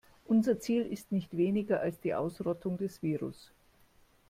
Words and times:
Unser 0.25 0.59
Ziel 0.59 0.91
ist 0.91 1.11
nicht 1.11 1.37
weniger 1.37 1.79
als 1.79 1.99
die 1.99 2.15
Ausrottung 2.15 2.75
des 2.79 3.03
Virus. 3.03 3.51